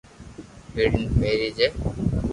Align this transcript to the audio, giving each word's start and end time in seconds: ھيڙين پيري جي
ھيڙين 0.75 1.05
پيري 1.19 1.49
جي 1.57 1.67